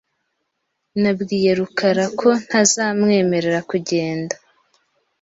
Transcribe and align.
Nabwiye 1.01 1.51
rukara 1.59 2.05
ko 2.19 2.29
ntazamwemerera 2.45 3.59
kugenda. 3.69 4.35